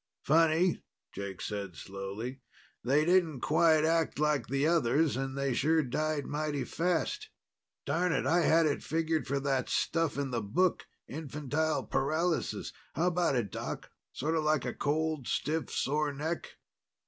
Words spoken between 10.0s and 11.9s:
in the book. Infantile